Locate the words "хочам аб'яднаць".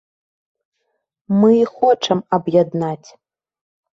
1.75-3.09